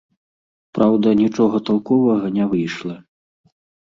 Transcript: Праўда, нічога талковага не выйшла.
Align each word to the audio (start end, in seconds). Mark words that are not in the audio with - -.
Праўда, 0.77 1.07
нічога 1.21 1.55
талковага 1.67 2.33
не 2.39 2.45
выйшла. 2.55 2.95